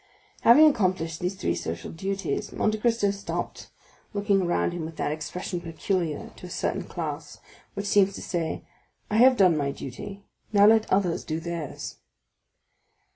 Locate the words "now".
10.51-10.65